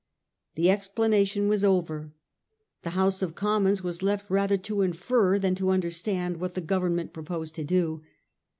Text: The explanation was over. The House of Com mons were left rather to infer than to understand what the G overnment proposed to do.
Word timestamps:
The 0.55 0.71
explanation 0.71 1.47
was 1.47 1.63
over. 1.63 2.11
The 2.81 2.89
House 2.97 3.21
of 3.21 3.35
Com 3.35 3.65
mons 3.65 3.83
were 3.83 3.93
left 4.03 4.31
rather 4.31 4.57
to 4.57 4.81
infer 4.81 5.37
than 5.37 5.53
to 5.53 5.69
understand 5.69 6.37
what 6.37 6.55
the 6.55 6.61
G 6.61 6.67
overnment 6.69 7.13
proposed 7.13 7.53
to 7.53 7.63
do. 7.63 8.01